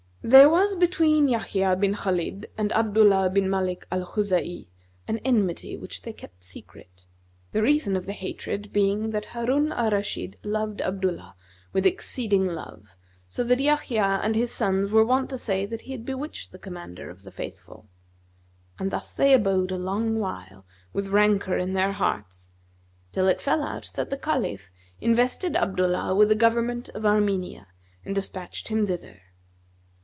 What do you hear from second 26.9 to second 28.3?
Armenia[FN#249] and